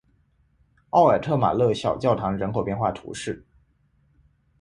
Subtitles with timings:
[0.89, 3.45] 奥尔特马勒小教堂人口变化图示